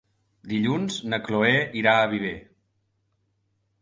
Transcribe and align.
Dilluns 0.53 0.97
na 1.13 1.19
Chloé 1.27 1.53
irà 1.81 1.95
a 1.99 2.09
Viver. 2.15 2.35